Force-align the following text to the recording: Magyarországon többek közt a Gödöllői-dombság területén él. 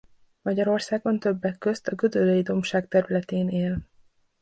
Magyarországon 0.41 1.19
többek 1.19 1.57
közt 1.57 1.87
a 1.87 1.95
Gödöllői-dombság 1.95 2.87
területén 2.87 3.49
él. 3.49 3.79